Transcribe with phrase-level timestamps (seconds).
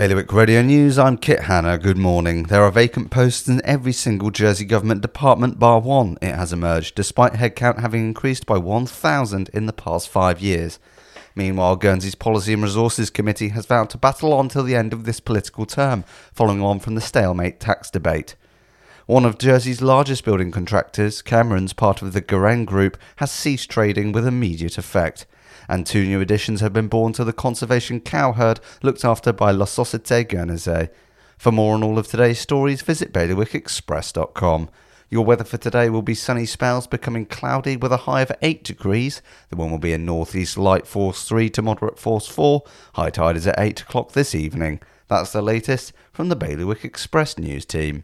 [0.00, 1.76] Bailiwick Radio News, I'm Kit Hanna.
[1.76, 2.44] Good morning.
[2.44, 6.94] There are vacant posts in every single Jersey government department bar one, it has emerged,
[6.94, 10.78] despite headcount having increased by 1,000 in the past five years.
[11.34, 15.04] Meanwhile, Guernsey's Policy and Resources Committee has vowed to battle on till the end of
[15.04, 18.36] this political term, following on from the stalemate tax debate.
[19.04, 24.12] One of Jersey's largest building contractors, Cameron's part of the Garenne Group, has ceased trading
[24.12, 25.26] with immediate effect
[25.70, 29.52] and two new additions have been born to the conservation cow herd looked after by
[29.52, 30.90] La Société Guernesiaise.
[31.38, 34.68] For more on all of today's stories, visit bailiwickexpress.com.
[35.10, 38.64] Your weather for today will be sunny spells becoming cloudy with a high of 8
[38.64, 39.22] degrees.
[39.50, 42.64] The wind will be a northeast light force 3 to moderate force 4.
[42.94, 44.80] High tide is at 8 o'clock this evening.
[45.06, 47.98] That's the latest from the Bailiwick Express news team.